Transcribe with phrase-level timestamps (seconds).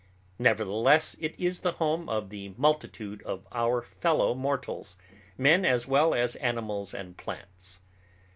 [0.39, 4.97] Nevertheless it is the home of the multitude of our fellow mortals,
[5.37, 7.81] men as well as animals and plants.